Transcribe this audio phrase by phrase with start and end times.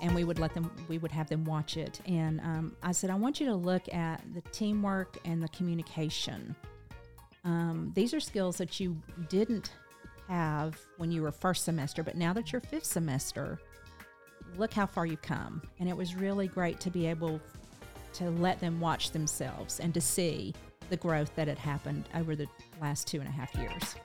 [0.00, 2.00] and we would let them we would have them watch it.
[2.06, 6.54] And um, i said i want you to look at the teamwork and the communication.
[7.44, 9.72] Um, these are skills that you didn't
[10.28, 13.60] have when you were first semester but now that you're fifth semester
[14.56, 15.62] look how far you've come.
[15.80, 17.40] And it was really great to be able
[18.14, 20.54] to let them watch themselves and to see
[20.88, 22.46] the growth that had happened over the
[22.80, 23.96] last two and a half years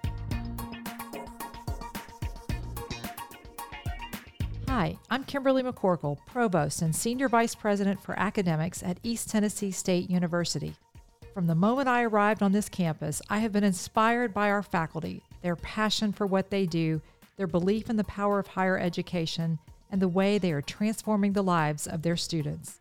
[4.73, 10.09] Hi, I'm Kimberly McCorkle, Provost and Senior Vice President for Academics at East Tennessee State
[10.09, 10.73] University.
[11.33, 15.23] From the moment I arrived on this campus, I have been inspired by our faculty,
[15.41, 17.01] their passion for what they do,
[17.35, 19.59] their belief in the power of higher education,
[19.91, 22.79] and the way they are transforming the lives of their students.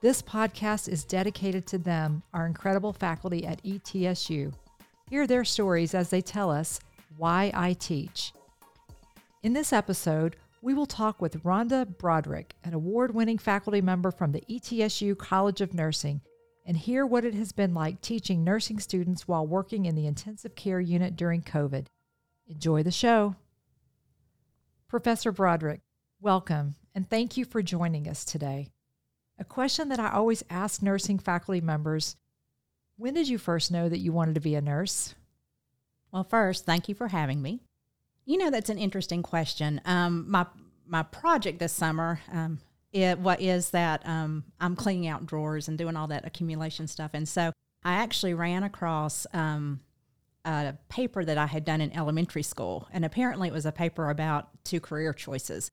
[0.00, 4.52] This podcast is dedicated to them, our incredible faculty at ETSU.
[5.08, 6.80] Hear their stories as they tell us
[7.16, 8.32] why I teach.
[9.44, 14.32] In this episode, we will talk with Rhonda Brodrick, an award winning faculty member from
[14.32, 16.20] the ETSU College of Nursing,
[16.66, 20.54] and hear what it has been like teaching nursing students while working in the intensive
[20.54, 21.86] care unit during COVID.
[22.48, 23.36] Enjoy the show.
[24.88, 25.80] Professor Brodrick,
[26.20, 28.70] welcome, and thank you for joining us today.
[29.38, 32.16] A question that I always ask nursing faculty members
[32.96, 35.14] When did you first know that you wanted to be a nurse?
[36.10, 37.60] Well, first, thank you for having me.
[38.28, 39.80] You know, that's an interesting question.
[39.86, 40.44] Um, my
[40.86, 42.58] my project this summer, um,
[42.92, 47.12] it what is that um, I'm cleaning out drawers and doing all that accumulation stuff,
[47.14, 47.52] and so
[47.84, 49.80] I actually ran across um,
[50.44, 54.10] a paper that I had done in elementary school, and apparently it was a paper
[54.10, 55.70] about two career choices,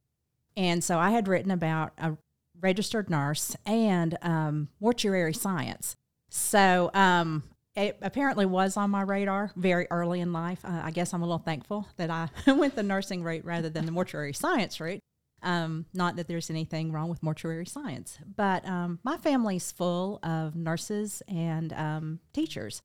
[0.55, 2.15] and so I had written about a
[2.61, 5.97] registered nurse and um, mortuary science.
[6.29, 7.43] So um,
[7.75, 10.63] it apparently was on my radar very early in life.
[10.63, 13.85] Uh, I guess I'm a little thankful that I went the nursing route rather than
[13.85, 15.01] the mortuary science route.
[15.43, 20.55] Um, not that there's anything wrong with mortuary science, but um, my family's full of
[20.55, 22.81] nurses and um, teachers.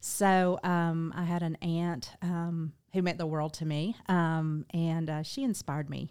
[0.00, 5.08] So um, I had an aunt um, who meant the world to me, um, and
[5.08, 6.10] uh, she inspired me.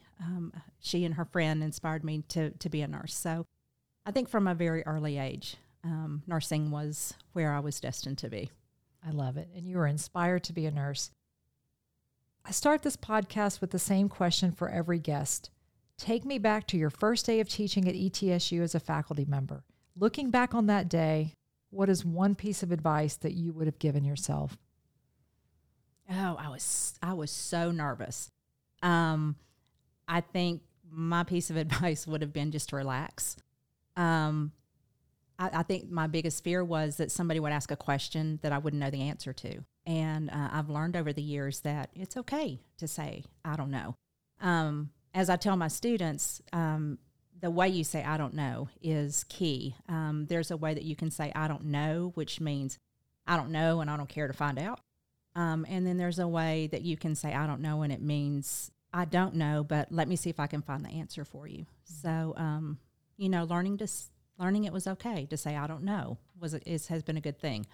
[0.79, 3.13] she and her friend inspired me to to be a nurse.
[3.13, 3.45] So
[4.05, 8.29] I think from a very early age, um, nursing was where I was destined to
[8.29, 8.49] be.
[9.05, 9.49] I love it.
[9.55, 11.11] And you were inspired to be a nurse.
[12.45, 15.49] I start this podcast with the same question for every guest.
[15.97, 19.63] Take me back to your first day of teaching at ETSU as a faculty member.
[19.95, 21.33] Looking back on that day,
[21.69, 24.57] what is one piece of advice that you would have given yourself?
[26.09, 28.29] Oh, I was I was so nervous.
[28.81, 29.35] Um,
[30.07, 33.37] I think my piece of advice would have been just to relax.
[33.95, 34.51] Um,
[35.41, 38.59] I, I, think my biggest fear was that somebody would ask a question that I
[38.59, 39.63] wouldn't know the answer to.
[39.87, 43.95] And uh, I've learned over the years that it's okay to say, I don't know.
[44.39, 46.99] Um, as I tell my students, um,
[47.39, 49.75] the way you say, I don't know, is key.
[49.89, 52.77] Um, there's a way that you can say, I don't know, which means
[53.25, 54.79] I don't know and I don't care to find out.
[55.35, 58.01] Um, and then there's a way that you can say, I don't know, and it
[58.01, 61.47] means I don't know, but let me see if I can find the answer for
[61.47, 61.65] you.
[61.83, 62.77] So, um,
[63.17, 63.87] you know, learning to
[64.37, 67.39] learning it was okay to say I don't know was is, has been a good
[67.39, 67.65] thing.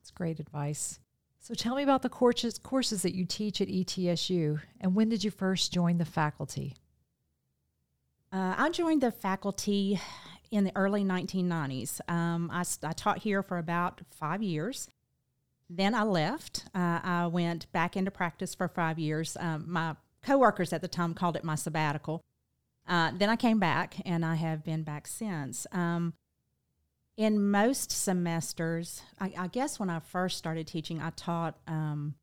[0.00, 0.98] It's great advice.
[1.38, 5.24] So tell me about the courses courses that you teach at ETSU, and when did
[5.24, 6.76] you first join the faculty?
[8.32, 10.00] Uh, I joined the faculty
[10.50, 12.00] in the early 1990s.
[12.08, 14.88] Um, I, I, taught here for about five years.
[15.68, 16.66] Then I left.
[16.74, 19.36] Uh, I went back into practice for five years.
[19.40, 22.22] Um, my coworkers at the time called it my sabbatical.
[22.86, 25.66] Uh, then I came back, and I have been back since.
[25.72, 26.14] Um,
[27.16, 32.14] in most semesters, I, I, guess when I first started teaching, I taught um,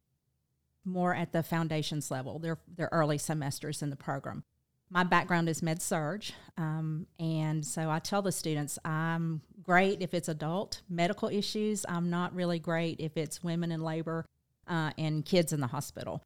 [0.84, 2.40] more at the foundations level.
[2.40, 4.44] They're, they're early semesters in the program.
[4.90, 6.24] My background is med surg,
[6.58, 11.85] um, and so I tell the students I'm great if it's adult medical issues.
[11.88, 14.26] I'm not really great if it's women in labor
[14.67, 16.23] uh, and kids in the hospital.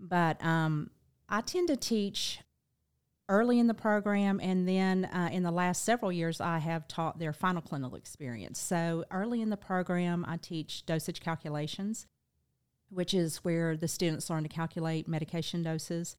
[0.00, 0.90] But um,
[1.28, 2.40] I tend to teach
[3.30, 7.18] early in the program, and then uh, in the last several years, I have taught
[7.18, 8.58] their final clinical experience.
[8.58, 12.06] So early in the program, I teach dosage calculations,
[12.90, 16.16] which is where the students learn to calculate medication doses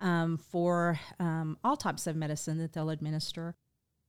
[0.00, 3.54] um, for um, all types of medicine that they'll administer.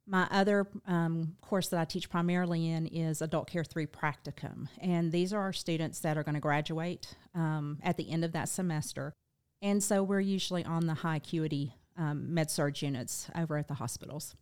[0.07, 4.68] My other um, course that I teach primarily in is Adult Care 3 Practicum.
[4.81, 8.31] And these are our students that are going to graduate um, at the end of
[8.31, 9.13] that semester.
[9.62, 12.49] And so we're usually on the high acuity um, med
[12.81, 14.35] units over at the hospitals.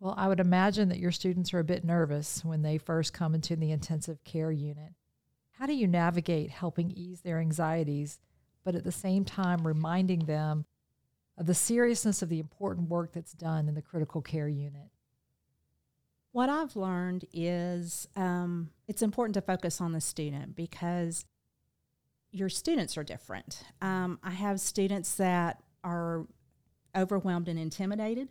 [0.00, 3.34] Well, I would imagine that your students are a bit nervous when they first come
[3.34, 4.94] into the intensive care unit.
[5.52, 8.18] How do you navigate helping ease their anxieties,
[8.64, 10.64] but at the same time reminding them
[11.36, 14.88] of the seriousness of the important work that's done in the critical care unit?
[16.32, 21.26] What I've learned is um, it's important to focus on the student because
[22.30, 23.64] your students are different.
[23.82, 26.26] Um, I have students that are
[26.96, 28.28] overwhelmed and intimidated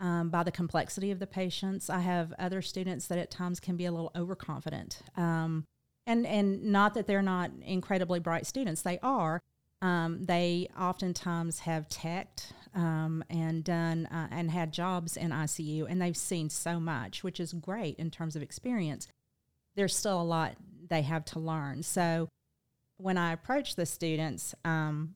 [0.00, 1.88] um, by the complexity of the patients.
[1.88, 5.00] I have other students that at times can be a little overconfident.
[5.16, 5.64] Um,
[6.06, 9.40] and, and not that they're not incredibly bright students, they are.
[9.80, 16.00] Um, they oftentimes have teched um, and done uh, and had jobs in ICU, and
[16.00, 19.08] they've seen so much, which is great in terms of experience.
[19.76, 20.56] There's still a lot
[20.88, 21.82] they have to learn.
[21.82, 22.28] So
[22.96, 25.14] when I approach the students, um,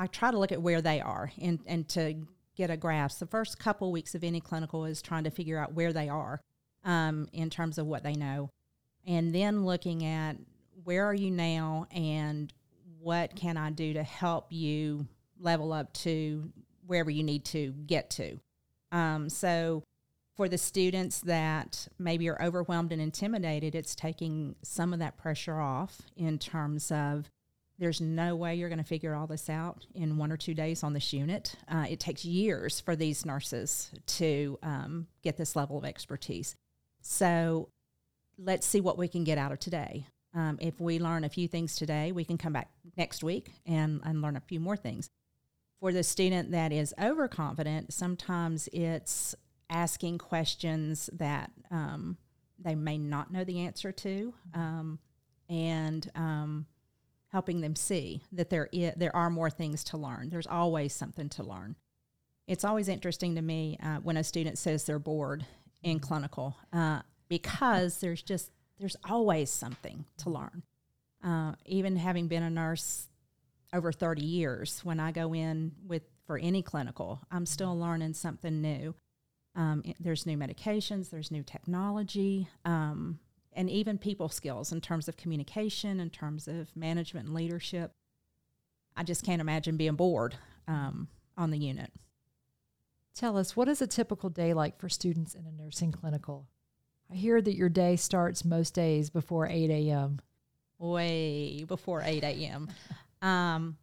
[0.00, 2.14] I try to look at where they are and, and to
[2.56, 3.18] get a grasp.
[3.18, 6.40] The first couple weeks of any clinical is trying to figure out where they are
[6.84, 8.50] um, in terms of what they know.
[9.06, 10.38] And then looking at
[10.84, 12.50] where are you now and
[12.98, 15.06] what can I do to help you
[15.38, 16.50] level up to
[16.86, 18.40] wherever you need to get to.
[18.92, 19.84] Um, so,
[20.34, 25.60] for the students that maybe are overwhelmed and intimidated, it's taking some of that pressure
[25.60, 27.28] off in terms of
[27.80, 30.84] there's no way you're going to figure all this out in one or two days
[30.84, 31.56] on this unit.
[31.66, 36.54] Uh, it takes years for these nurses to um, get this level of expertise.
[37.00, 37.70] So,
[38.38, 40.06] let's see what we can get out of today.
[40.34, 44.00] Um, if we learn a few things today, we can come back next week and,
[44.04, 45.08] and learn a few more things.
[45.80, 49.34] For the student that is overconfident, sometimes it's
[49.70, 52.18] asking questions that um,
[52.58, 54.98] they may not know the answer to um,
[55.48, 56.66] and um,
[57.30, 60.28] helping them see that there, is, there are more things to learn.
[60.30, 61.76] There's always something to learn.
[62.46, 65.46] It's always interesting to me uh, when a student says they're bored
[65.82, 70.62] in clinical uh, because there's just there's always something to learn.
[71.22, 73.08] Uh, even having been a nurse
[73.74, 78.62] over 30 years, when I go in with for any clinical, I'm still learning something
[78.62, 78.94] new.
[79.54, 83.18] Um, there's new medications, there's new technology, um,
[83.52, 87.92] and even people skills in terms of communication, in terms of management and leadership.
[88.96, 90.36] I just can't imagine being bored
[90.68, 91.92] um, on the unit.
[93.14, 96.46] Tell us, what is a typical day like for students in a nursing clinical?
[97.10, 100.20] I hear that your day starts most days before 8 a.m.
[100.78, 102.68] Way before 8 a.m.
[103.22, 103.76] um,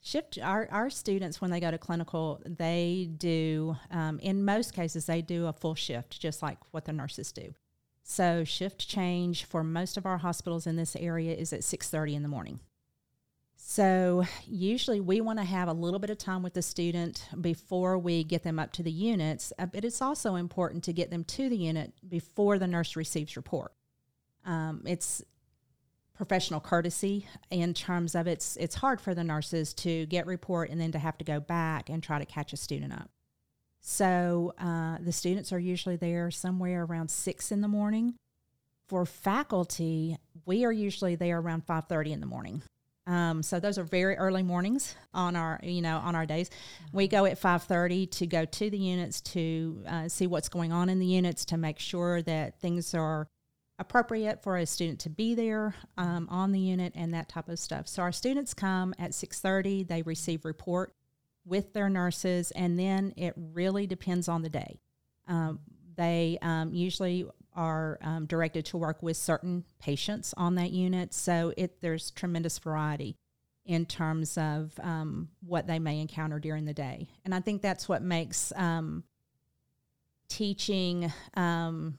[0.00, 5.06] shift our, our students when they go to clinical they do um, in most cases
[5.06, 7.52] they do a full shift just like what the nurses do
[8.08, 12.22] so shift change for most of our hospitals in this area is at 6.30 in
[12.22, 12.60] the morning
[13.68, 17.98] so, usually we want to have a little bit of time with the student before
[17.98, 21.24] we get them up to the units, uh, but it's also important to get them
[21.24, 23.72] to the unit before the nurse receives report.
[24.44, 25.20] Um, it's
[26.14, 30.80] professional courtesy in terms of it's it's hard for the nurses to get report and
[30.80, 33.10] then to have to go back and try to catch a student up.
[33.88, 38.14] So uh, the students are usually there somewhere around six in the morning.
[38.88, 42.62] For faculty, we are usually there around five thirty in the morning.
[43.06, 46.50] Um, so those are very early mornings on our, you know, on our days.
[46.92, 50.72] We go at five thirty to go to the units to uh, see what's going
[50.72, 53.28] on in the units to make sure that things are
[53.78, 57.60] appropriate for a student to be there um, on the unit and that type of
[57.60, 57.86] stuff.
[57.86, 59.84] So our students come at six thirty.
[59.84, 60.92] They receive report
[61.46, 64.80] with their nurses, and then it really depends on the day.
[65.28, 65.60] Um,
[65.96, 71.14] they um, usually are um, directed to work with certain patients on that unit.
[71.14, 73.16] So it there's tremendous variety
[73.64, 77.88] in terms of um, what they may encounter during the day, and I think that's
[77.88, 79.04] what makes um,
[80.28, 81.96] teaching um,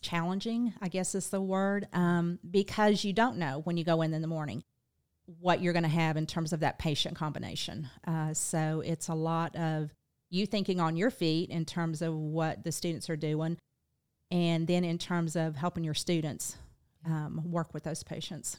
[0.00, 0.74] challenging.
[0.80, 4.22] I guess is the word um, because you don't know when you go in in
[4.22, 4.64] the morning
[5.26, 7.88] what you're going to have in terms of that patient combination.
[8.06, 9.90] Uh, so it's a lot of
[10.30, 13.56] you thinking on your feet in terms of what the students are doing,
[14.30, 16.56] and then in terms of helping your students
[17.06, 18.58] um, work with those patients.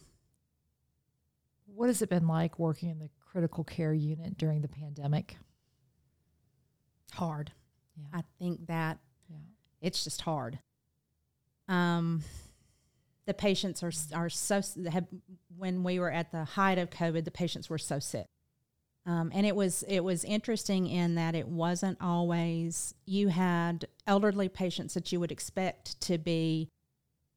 [1.65, 5.37] What has it been like working in the critical care unit during the pandemic?
[7.13, 7.51] Hard.
[7.97, 8.19] Yeah.
[8.19, 9.37] I think that yeah.
[9.81, 10.59] it's just hard.
[11.67, 12.23] Um,
[13.25, 15.07] the patients are are so have
[15.57, 18.27] when we were at the height of COVID, the patients were so sick.
[19.07, 24.49] Um, and it was it was interesting in that it wasn't always you had elderly
[24.49, 26.69] patients that you would expect to be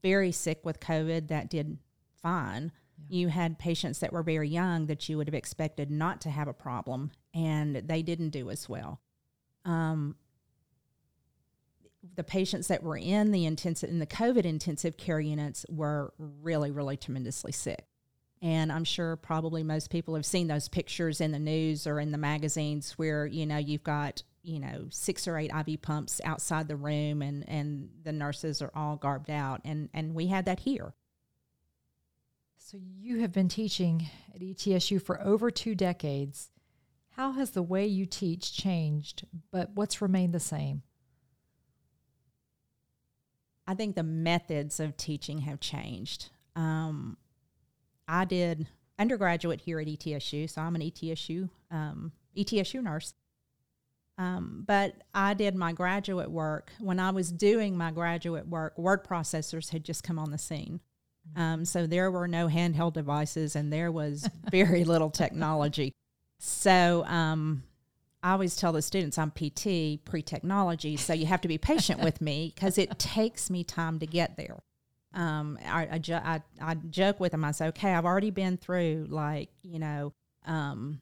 [0.03, 1.79] very sick with COVID that did
[2.23, 2.73] fine.
[3.09, 3.19] Yeah.
[3.19, 6.49] You had patients that were very young that you would have expected not to have
[6.49, 9.01] a problem, and they didn't do as well.
[9.65, 10.17] Um,
[12.15, 16.71] the patients that were in the intensive in the COVID intensive care units were really,
[16.71, 17.85] really tremendously sick.
[18.41, 22.13] And I'm sure probably most people have seen those pictures in the news or in
[22.13, 26.69] the magazines where, you know, you've got, you know, six or eight IV pumps outside
[26.69, 29.61] the room and, and the nurses are all garbed out.
[29.65, 30.95] And, and we had that here.
[32.59, 36.51] So you have been teaching at ETSU for over two decades.
[37.17, 40.83] How has the way you teach changed, but what's remained the same?
[43.69, 46.31] I think the methods of teaching have changed.
[46.57, 47.19] Um,
[48.09, 48.67] I did
[48.99, 53.13] undergraduate here at ETSU, so I'm an ETSU um, ETSU nurse.
[54.17, 58.77] Um, but I did my graduate work when I was doing my graduate work.
[58.79, 60.81] Word processors had just come on the scene,
[61.37, 65.93] um, so there were no handheld devices, and there was very little technology.
[66.39, 67.65] So um,
[68.23, 72.01] I always tell the students I'm PT pre technology, so you have to be patient
[72.03, 74.59] with me because it takes me time to get there
[75.15, 77.45] um, I, I, jo- I, I, joke with them.
[77.45, 80.13] I say, okay, I've already been through like, you know,
[80.47, 81.01] um,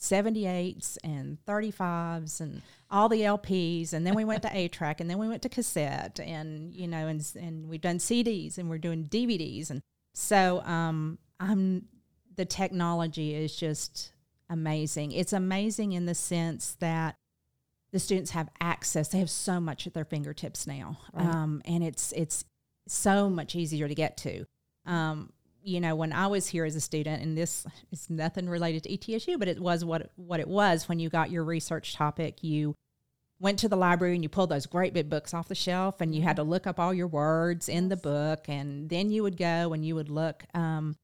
[0.00, 3.92] 78s and 35s and all the LPs.
[3.92, 7.06] And then we went to 8-track and then we went to cassette and, you know,
[7.06, 9.70] and, and we've done CDs and we're doing DVDs.
[9.70, 9.80] And
[10.14, 11.86] so um, I'm,
[12.34, 14.11] the technology is just
[14.52, 15.12] amazing.
[15.12, 17.16] It's amazing in the sense that
[17.90, 19.08] the students have access.
[19.08, 20.98] They have so much at their fingertips now.
[21.12, 21.26] Right.
[21.26, 22.44] Um, and it's, it's
[22.86, 24.44] so much easier to get to.
[24.86, 25.32] Um,
[25.64, 28.88] you know, when I was here as a student, and this is nothing related to
[28.90, 32.42] ETSU, but it was what what it was when you got your research topic.
[32.42, 32.74] You
[33.38, 36.14] went to the library and you pulled those great big books off the shelf, and
[36.14, 39.36] you had to look up all your words in the book, and then you would
[39.36, 40.44] go and you would look.
[40.52, 40.96] Um,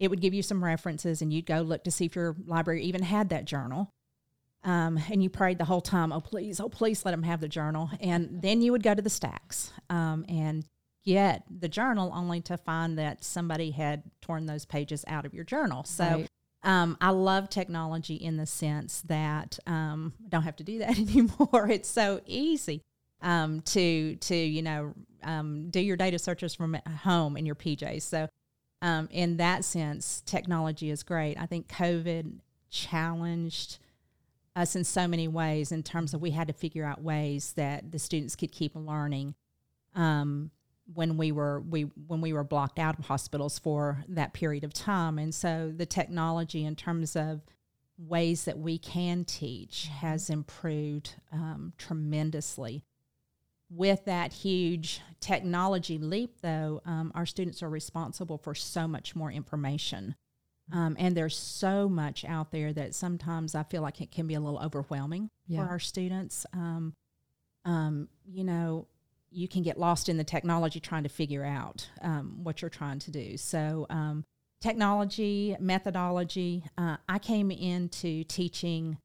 [0.00, 2.84] it would give you some references, and you'd go look to see if your library
[2.84, 3.92] even had that journal.
[4.64, 7.48] Um, and you prayed the whole time, oh please, oh please, let them have the
[7.48, 7.90] journal.
[8.00, 10.64] And then you would go to the stacks um, and
[11.04, 15.44] get the journal only to find that somebody had torn those pages out of your
[15.44, 15.84] journal.
[15.84, 16.28] So right.
[16.64, 20.98] um, I love technology in the sense that um, I don't have to do that
[20.98, 21.68] anymore.
[21.70, 22.82] It's so easy
[23.22, 28.02] um, to to you know um, do your data searches from home in your PJs.
[28.02, 28.28] So
[28.80, 31.36] um, in that sense, technology is great.
[31.38, 32.38] I think COVID
[32.70, 33.78] challenged
[34.54, 37.92] us in so many ways in terms of we had to figure out ways that
[37.92, 39.34] the students could keep learning
[39.94, 40.50] um,
[40.94, 44.72] when we were we when we were blocked out of hospitals for that period of
[44.72, 47.42] time and so the technology in terms of
[47.98, 50.06] ways that we can teach mm-hmm.
[50.06, 52.84] has improved um, tremendously
[53.70, 59.30] with that huge technology leap though um, our students are responsible for so much more
[59.30, 60.14] information
[60.72, 64.34] um, and there's so much out there that sometimes i feel like it can be
[64.34, 65.62] a little overwhelming yeah.
[65.62, 66.94] for our students um,
[67.64, 68.86] um, you know
[69.30, 72.98] you can get lost in the technology trying to figure out um, what you're trying
[73.00, 73.36] to do.
[73.36, 74.24] So, um,
[74.60, 76.64] technology, methodology.
[76.76, 78.98] Uh, I came into teaching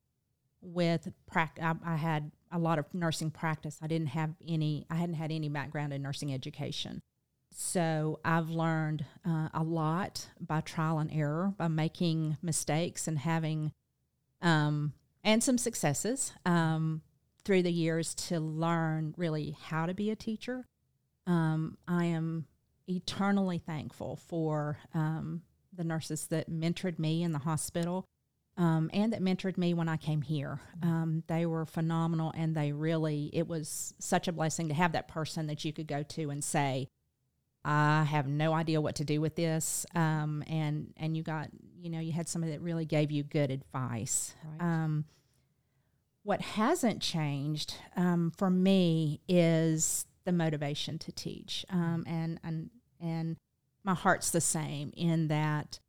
[0.61, 1.63] with practice.
[1.63, 3.79] I, I, had a lot of nursing practice.
[3.81, 4.85] I didn't have any.
[4.89, 7.01] I hadn't had any background in nursing education.
[7.51, 13.73] So I've learned uh, a lot by trial and error, by making mistakes and having,
[14.41, 14.93] um,
[15.23, 16.33] and some successes.
[16.45, 17.01] Um,
[17.43, 20.67] through the years to learn really how to be a teacher.
[21.27, 22.45] Um, I am
[22.87, 25.41] eternally thankful for um,
[25.73, 28.05] the nurses that mentored me in the hospital
[28.57, 30.59] um, and that mentored me when I came here.
[30.81, 35.07] Um, they were phenomenal, and they really, it was such a blessing to have that
[35.07, 36.87] person that you could go to and say,
[37.65, 39.85] I have no idea what to do with this.
[39.95, 43.51] Um, and, and you got, you know, you had somebody that really gave you good
[43.51, 44.33] advice.
[44.59, 45.05] Right um,
[46.23, 52.69] what hasn't changed um, for me is the motivation to teach, um, and and
[52.99, 53.37] and
[53.83, 55.79] my heart's the same in that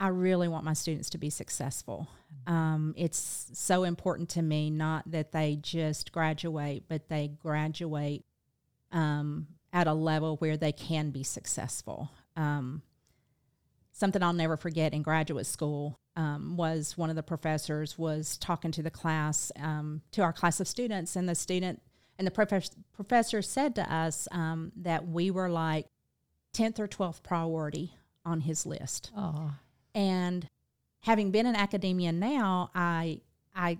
[0.00, 2.08] I really want my students to be successful.
[2.46, 8.24] Um, it's so important to me not that they just graduate, but they graduate
[8.92, 12.10] um, at a level where they can be successful.
[12.36, 12.82] Um,
[13.92, 18.72] something I'll never forget in graduate school um, was one of the professors was talking
[18.72, 21.80] to the class, um, to our class of students, and the student
[22.18, 25.86] and the professor, professor said to us um, that we were like
[26.54, 29.10] 10th or 12th priority on his list.
[29.16, 29.52] Oh.
[29.94, 30.48] And
[31.02, 33.20] having been in academia now, I
[33.54, 33.78] I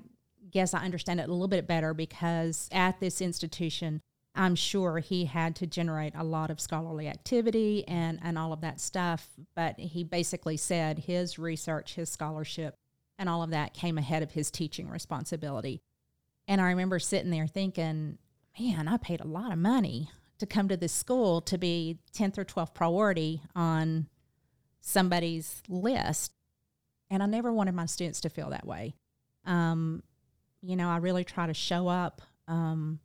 [0.50, 4.00] guess I understand it a little bit better because at this institution,
[4.37, 8.61] I'm sure he had to generate a lot of scholarly activity and, and all of
[8.62, 9.28] that stuff.
[9.54, 12.75] But he basically said his research, his scholarship,
[13.18, 15.80] and all of that came ahead of his teaching responsibility.
[16.49, 18.18] And I remember sitting there thinking,
[18.59, 22.38] man, I paid a lot of money to come to this school to be 10th
[22.38, 24.09] or 12th priority on
[24.85, 26.33] somebody's list.
[27.11, 28.95] And I never wanted my students to feel that way.
[29.45, 30.03] Um,
[30.62, 33.00] you know, I really try to show up um,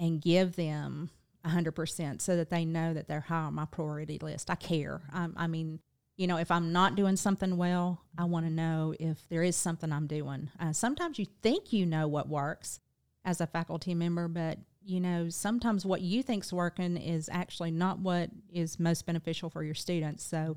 [0.00, 1.10] and give them
[1.46, 4.50] 100% so that they know that they're high on my priority list.
[4.50, 5.02] I care.
[5.12, 5.80] I, I mean,
[6.16, 9.56] you know, if I'm not doing something well, I want to know if there is
[9.56, 10.50] something I'm doing.
[10.58, 12.80] Uh, sometimes you think you know what works
[13.24, 17.98] as a faculty member, but you know, sometimes what you think's working is actually not
[17.98, 20.22] what is most beneficial for your students.
[20.24, 20.56] So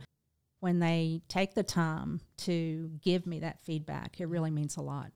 [0.60, 5.12] when they take the time to give me that feedback, it really means a lot.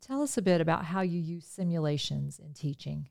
[0.00, 3.08] Tell us a bit about how you use simulations in teaching.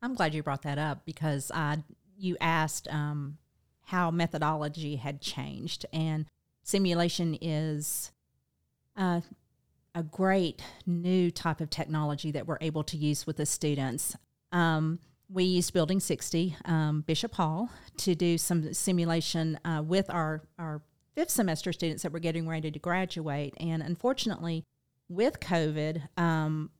[0.00, 1.82] I'm glad you brought that up because I
[2.18, 3.38] you asked um,
[3.86, 6.26] how methodology had changed, and
[6.62, 8.12] simulation is
[8.96, 9.20] uh,
[9.94, 14.16] a great new type of technology that we're able to use with the students.
[14.52, 20.42] Um, we used Building 60, um, Bishop Hall, to do some simulation uh, with our,
[20.58, 20.82] our
[21.14, 23.54] fifth semester students that were getting ready to graduate.
[23.58, 24.64] And unfortunately,
[25.08, 26.70] with COVID, um,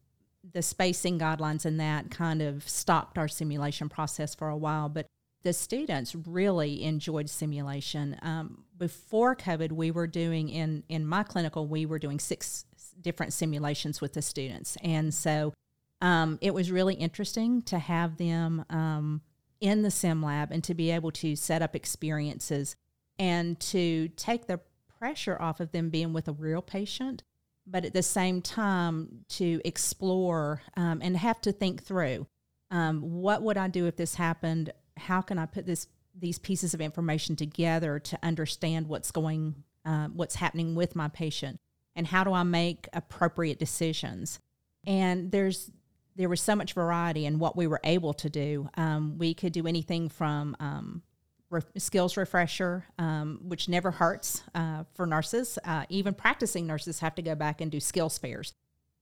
[0.52, 4.88] the spacing guidelines and that kind of stopped our simulation process for a while.
[4.88, 5.06] But
[5.42, 8.16] the students really enjoyed simulation.
[8.22, 12.64] Um, before COVID, we were doing in in my clinical, we were doing six
[13.00, 15.52] different simulations with the students, and so
[16.00, 19.20] um, it was really interesting to have them um,
[19.60, 22.76] in the sim lab and to be able to set up experiences
[23.18, 24.60] and to take the
[24.98, 27.22] pressure off of them being with a real patient
[27.66, 32.26] but at the same time to explore um, and have to think through
[32.70, 34.72] um, what would I do if this happened?
[34.96, 35.88] How can I put this
[36.18, 41.60] these pieces of information together to understand what's going uh, what's happening with my patient
[41.94, 44.40] and how do I make appropriate decisions?
[44.86, 45.70] And there's
[46.16, 48.68] there was so much variety in what we were able to do.
[48.76, 51.02] Um, we could do anything from um,
[51.50, 55.58] re- skills refresher, um, which never hurts uh, for nurses.
[55.64, 58.54] Uh, even practicing nurses have to go back and do skills fairs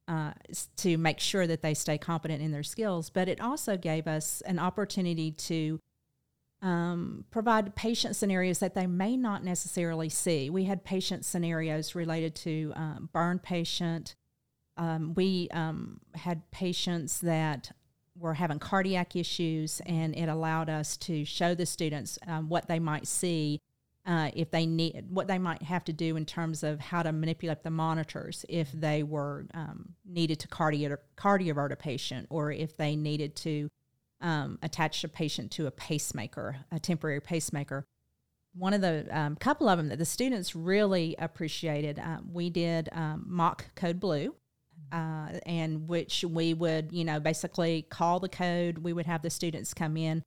[0.08, 0.32] uh,
[0.76, 3.10] to make sure that they stay competent in their skills.
[3.10, 5.80] But it also gave us an opportunity to
[6.62, 10.48] um, provide patient scenarios that they may not necessarily see.
[10.48, 14.14] We had patient scenarios related to um, burn patient.
[14.76, 17.70] Um, we um, had patients that
[18.16, 22.78] were having cardiac issues, and it allowed us to show the students um, what they
[22.78, 23.60] might see
[24.06, 27.10] uh, if they need what they might have to do in terms of how to
[27.10, 32.76] manipulate the monitors if they were um, needed to cardio cardiovert a patient or if
[32.76, 33.68] they needed to
[34.20, 37.84] um, attach a patient to a pacemaker, a temporary pacemaker.
[38.54, 42.88] One of the um, couple of them that the students really appreciated, uh, we did
[42.92, 44.34] um, mock code blue,
[44.92, 48.78] uh, and which we would, you know, basically call the code.
[48.78, 50.22] We would have the students come in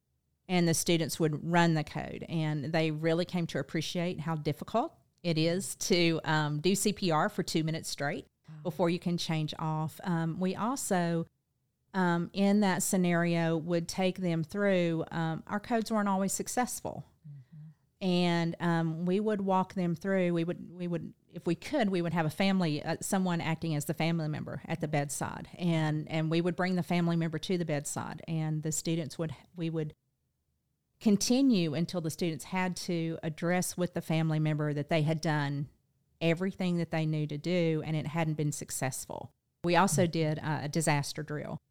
[0.50, 2.26] and the students would run the code.
[2.30, 4.94] And they really came to appreciate how difficult
[5.24, 8.56] it is to um, do CPR for two minutes straight wow.
[8.64, 10.00] before you can change off.
[10.04, 11.28] Um, we also,
[11.94, 15.04] um, in that scenario, would take them through.
[15.12, 18.08] Um, our codes weren't always successful, mm-hmm.
[18.08, 20.34] and um, we would walk them through.
[20.34, 23.76] We would we would if we could, we would have a family, uh, someone acting
[23.76, 27.38] as the family member at the bedside, and and we would bring the family member
[27.38, 29.94] to the bedside, and the students would we would
[31.00, 35.68] continue until the students had to address with the family member that they had done
[36.20, 39.32] everything that they knew to do, and it hadn't been successful.
[39.64, 40.12] We also mm-hmm.
[40.12, 41.62] did uh, a disaster drill.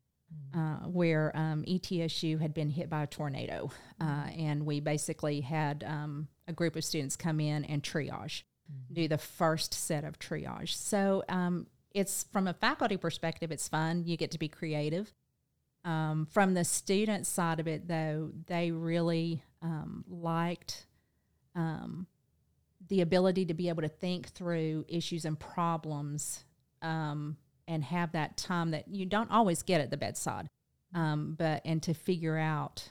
[0.53, 5.85] Uh, where um, ETSU had been hit by a tornado, uh, and we basically had
[5.87, 8.43] um, a group of students come in and triage.
[8.93, 10.75] Do the first set of triage.
[10.75, 14.05] So um, it's from a faculty perspective, it's fun.
[14.05, 15.13] You get to be creative.
[15.85, 20.87] Um, from the student side of it, though, they really um, liked
[21.55, 22.07] um,
[22.89, 26.45] the ability to be able to think through issues and problems
[26.83, 27.37] um,
[27.69, 30.49] and have that time that you don't always get at the bedside,
[30.95, 32.91] um, but and to figure out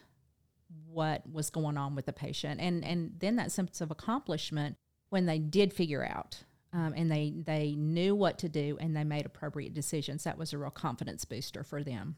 [0.87, 4.75] what was going on with the patient and and then that sense of accomplishment
[5.15, 9.05] when they did figure out um, and they they knew what to do and they
[9.05, 10.25] made appropriate decisions.
[10.25, 12.17] That was a real confidence booster for them.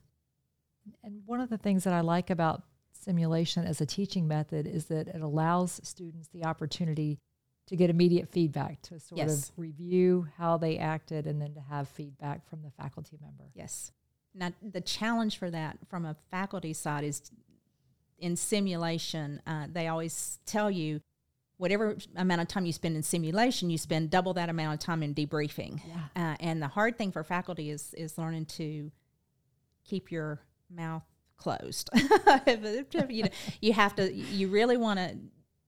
[1.03, 4.85] And one of the things that I like about simulation as a teaching method is
[4.85, 7.19] that it allows students the opportunity
[7.67, 9.49] to get immediate feedback to sort yes.
[9.49, 13.43] of review how they acted and then to have feedback from the faculty member.
[13.53, 13.91] Yes.
[14.33, 17.21] Now the challenge for that from a faculty side is
[18.17, 20.99] in simulation, uh, they always tell you
[21.57, 25.03] whatever amount of time you spend in simulation, you spend double that amount of time
[25.03, 25.81] in debriefing.
[25.87, 26.31] Yeah.
[26.31, 28.91] Uh, and the hard thing for faculty is is learning to
[29.83, 30.39] keep your
[30.69, 31.03] mouth
[31.37, 31.89] closed.
[33.09, 33.29] you, know,
[33.61, 34.13] you have to.
[34.13, 35.17] You really want to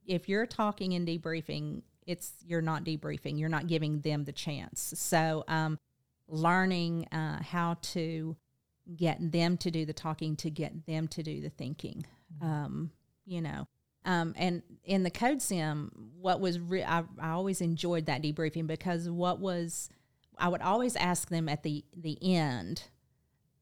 [0.09, 3.39] if you're talking and debriefing, it's you're not debriefing.
[3.39, 4.93] You're not giving them the chance.
[4.97, 5.77] So, um,
[6.27, 8.35] learning uh, how to
[8.95, 12.05] get them to do the talking, to get them to do the thinking.
[12.35, 12.51] Mm-hmm.
[12.51, 12.91] Um,
[13.25, 13.67] you know,
[14.05, 18.67] um, and in the code sim, what was re- I, I always enjoyed that debriefing
[18.67, 19.89] because what was
[20.37, 22.83] I would always ask them at the the end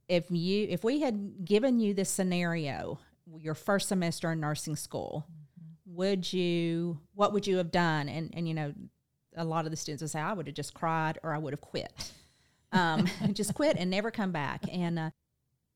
[0.07, 2.99] if you if we had given you this scenario
[3.39, 5.95] your first semester in nursing school mm-hmm.
[5.95, 8.73] would you what would you have done and and you know
[9.35, 11.53] a lot of the students would say i would have just cried or i would
[11.53, 12.11] have quit
[12.71, 15.09] um, just quit and never come back and uh,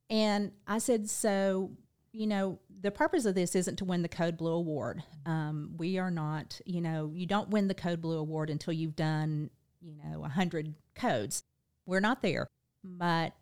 [0.09, 1.71] and i said so
[2.11, 5.97] you know the purpose of this isn't to win the code blue award um, we
[5.97, 9.49] are not you know you don't win the code blue award until you've done
[9.81, 11.43] you know 100 codes
[11.85, 12.47] we're not there
[12.83, 13.33] but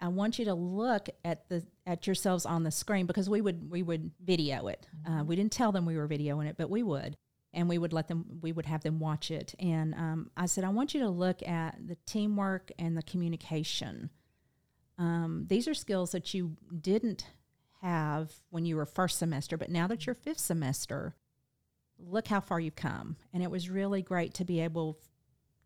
[0.00, 3.70] I want you to look at the at yourselves on the screen because we would
[3.70, 4.86] we would video it.
[5.04, 5.20] Uh, mm-hmm.
[5.20, 7.16] Uh, we didn't tell them we were videoing it, but we would,
[7.54, 9.54] and we would let them we would have them watch it.
[9.58, 14.10] And um, I said, I want you to look at the teamwork and the communication.
[14.98, 17.26] Um, these are skills that you didn't
[17.82, 21.14] have when you were first semester, but now that you're fifth semester,
[21.98, 23.16] look how far you've come.
[23.32, 24.98] And it was really great to be able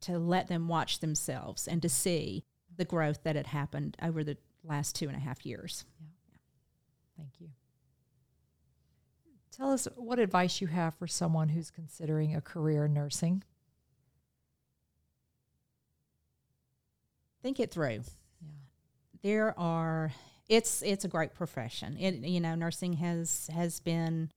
[0.03, 2.45] to let them watch themselves and to see
[2.77, 5.85] the growth that had happened over the last two and a half years.
[6.01, 6.07] Yeah.
[7.19, 7.49] Thank you.
[9.53, 13.43] Tell us what advice you have for someone who's considering a career in nursing.
[17.43, 18.03] Think it through.
[18.41, 18.49] Yeah.
[19.23, 20.13] There are
[20.51, 21.97] it's it's a great profession.
[21.99, 24.31] It you know nursing has has been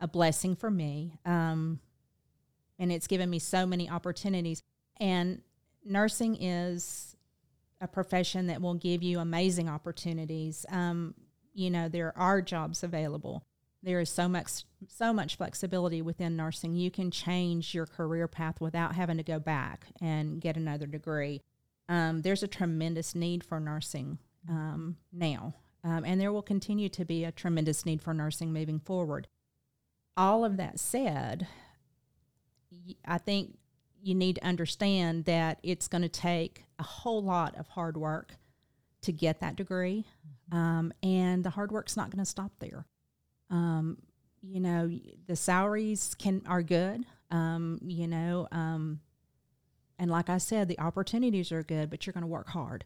[0.00, 1.80] a blessing for me, um,
[2.78, 4.62] and it's given me so many opportunities.
[5.00, 5.42] And
[5.84, 7.16] nursing is
[7.80, 10.64] a profession that will give you amazing opportunities.
[10.70, 11.14] Um,
[11.52, 13.44] you know, there are jobs available.
[13.82, 16.76] There is so much so much flexibility within nursing.
[16.76, 21.42] You can change your career path without having to go back and get another degree.
[21.88, 27.04] Um, there's a tremendous need for nursing um, now, um, and there will continue to
[27.04, 29.28] be a tremendous need for nursing moving forward.
[30.16, 31.46] All of that said,
[33.04, 33.58] I think
[34.02, 38.36] you need to understand that it's going to take a whole lot of hard work
[39.02, 40.04] to get that degree.
[40.50, 42.86] Um, and the hard work's not going to stop there.
[43.50, 43.98] Um,
[44.42, 44.90] you know,
[45.26, 47.04] the salaries can are good.
[47.30, 49.00] Um, you know, um,
[49.98, 52.84] and like I said, the opportunities are good, but you're going to work hard.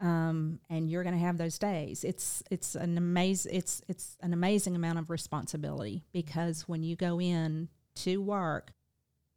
[0.00, 2.04] Um, and you're going to have those days.
[2.04, 7.20] It's it's an amazing it's it's an amazing amount of responsibility because when you go
[7.20, 8.72] in to work,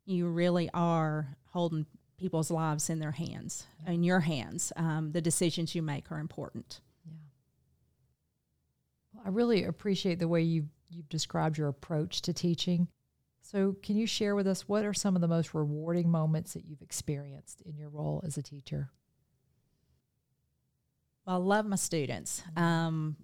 [0.05, 1.85] you really are holding
[2.17, 3.91] people's lives in their hands, yeah.
[3.91, 4.71] in your hands.
[4.77, 6.79] Um, the decisions you make are important.
[7.05, 7.11] Yeah.
[9.13, 12.87] Well, I really appreciate the way you've, you've described your approach to teaching.
[13.41, 16.65] So, can you share with us what are some of the most rewarding moments that
[16.65, 18.91] you've experienced in your role as a teacher?
[21.29, 22.41] Well, I love my students.
[22.41, 22.63] Mm-hmm.
[22.63, 23.15] Um,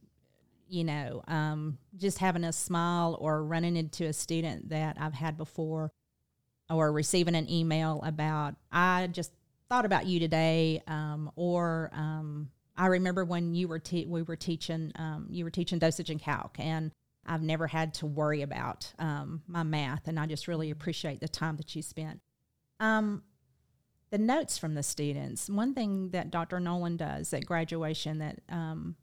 [0.70, 5.38] you know, um, just having a smile or running into a student that I've had
[5.38, 5.92] before
[6.70, 9.32] or receiving an email about I just
[9.70, 14.36] thought about you today, um, or um, I remember when you were te- we were
[14.36, 16.92] teaching um, you were teaching dosage and calc, and
[17.26, 21.28] I've never had to worry about um, my math, and I just really appreciate the
[21.28, 22.22] time that you spent.
[22.80, 23.24] Um,
[24.12, 25.50] the notes from the students.
[25.50, 26.60] One thing that Dr.
[26.60, 28.96] Noland does at graduation that um,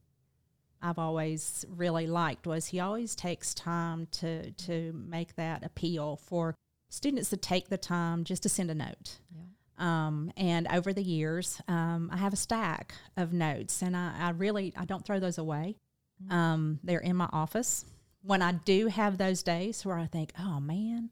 [0.80, 6.54] I've always really liked was he always takes time to to make that appeal for
[6.88, 9.18] students to take the time just to send a note.
[9.34, 9.42] Yeah.
[9.78, 14.30] Um, and over the years, um, I have a stack of notes, and I, I
[14.30, 15.76] really I don't throw those away.
[16.22, 16.32] Mm-hmm.
[16.32, 17.84] Um, they're in my office.
[18.22, 21.10] When I do have those days where I think, oh man,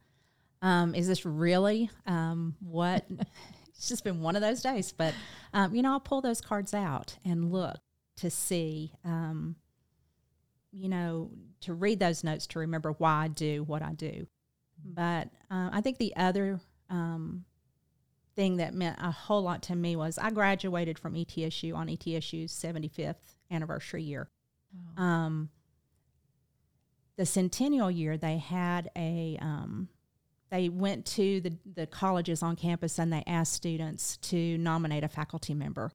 [0.63, 3.05] um, is this really um, what?
[3.81, 5.15] It's just been one of those days, but
[5.55, 7.79] um, you know, I'll pull those cards out and look
[8.19, 11.31] to see, you know,
[11.63, 14.27] to read those notes to remember why I do what I do.
[14.85, 17.47] But uh, I think the other um,
[18.37, 22.53] thing that meant a whole lot to me was I graduated from ETSU on ETSU's
[22.53, 23.15] 75th
[23.51, 24.29] anniversary year.
[24.99, 25.03] Wow.
[25.03, 25.49] Um,
[27.17, 29.89] the centennial year, they had a um,
[30.51, 35.09] they went to the, the colleges on campus and they asked students to nominate a
[35.09, 35.91] faculty member.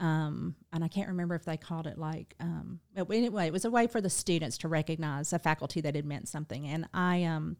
[0.00, 3.70] Um, and I can't remember if they called it like, um, anyway, it was a
[3.70, 6.66] way for the students to recognize a faculty that had meant something.
[6.66, 7.56] And I, um,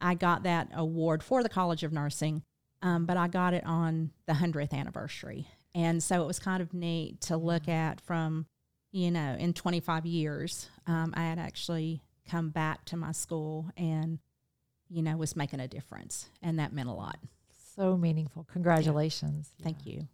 [0.00, 2.42] I got that award for the College of Nursing,
[2.82, 5.48] um, but I got it on the 100th anniversary.
[5.74, 8.46] And so it was kind of neat to look at from,
[8.92, 14.18] you know, in 25 years, um, I had actually come back to my school and
[14.90, 16.28] you know, was making a difference.
[16.42, 17.18] And that meant a lot.
[17.76, 18.44] So meaningful.
[18.50, 19.52] Congratulations.
[19.58, 19.64] Yeah.
[19.64, 20.08] Thank you.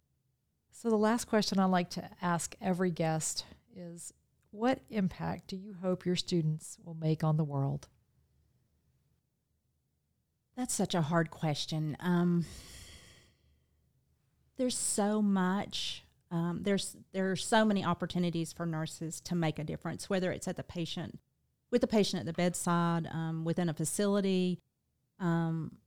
[0.71, 4.13] So, the last question I like to ask every guest is
[4.51, 7.87] What impact do you hope your students will make on the world?
[10.55, 11.97] That's such a hard question.
[11.99, 12.45] Um,
[14.57, 16.03] there's so much.
[16.31, 20.47] Um, there's there are so many opportunities for nurses to make a difference, whether it's
[20.47, 21.19] at the patient,
[21.71, 24.59] with the patient at the bedside, um, within a facility.
[25.19, 25.77] Um,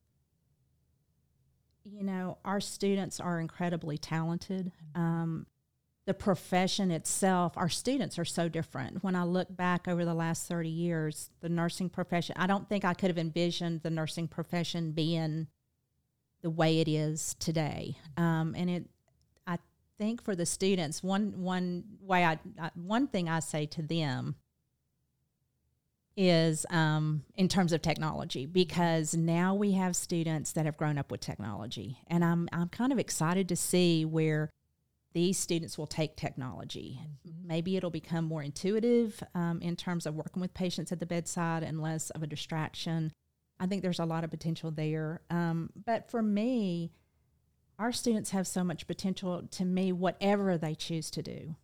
[1.84, 4.72] you know, our students are incredibly talented.
[4.94, 5.46] Um,
[6.06, 9.04] the profession itself, our students are so different.
[9.04, 12.84] When I look back over the last 30 years, the nursing profession, I don't think
[12.84, 15.48] I could have envisioned the nursing profession being
[16.40, 17.98] the way it is today.
[18.16, 18.86] Um, and it,
[19.46, 19.58] I
[19.98, 24.36] think for the students, one, one way I, I one thing I say to them
[26.20, 31.12] is um, in terms of technology because now we have students that have grown up
[31.12, 34.50] with technology and I'm, I'm kind of excited to see where
[35.12, 36.98] these students will take technology.
[37.00, 37.46] Mm-hmm.
[37.46, 41.62] Maybe it'll become more intuitive um, in terms of working with patients at the bedside
[41.62, 43.12] and less of a distraction.
[43.60, 45.20] I think there's a lot of potential there.
[45.30, 46.90] Um, but for me,
[47.78, 51.54] our students have so much potential to me, whatever they choose to do.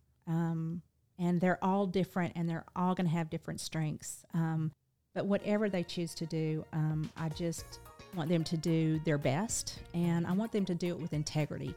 [1.17, 4.25] And they're all different and they're all going to have different strengths.
[4.33, 4.71] Um,
[5.13, 7.79] but whatever they choose to do, um, I just
[8.15, 11.73] want them to do their best and I want them to do it with integrity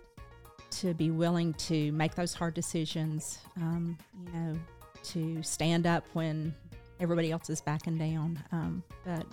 [0.70, 3.96] to be willing to make those hard decisions, um,
[4.27, 4.59] you know,
[5.05, 6.55] to stand up when
[7.01, 8.38] everybody else is backing down.
[8.53, 9.24] Um, but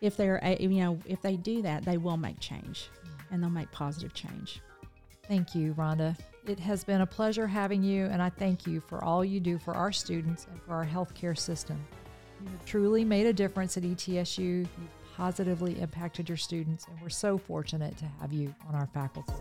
[0.00, 2.90] if they're, you know, if they do that, they will make change
[3.30, 4.60] and they'll make positive change.
[5.26, 6.16] Thank you, Rhonda.
[6.46, 9.58] It has been a pleasure having you, and I thank you for all you do
[9.58, 11.84] for our students and for our healthcare system.
[12.40, 14.38] You have truly made a difference at ETSU.
[14.38, 14.68] You've
[15.16, 19.32] positively impacted your students, and we're so fortunate to have you on our faculty.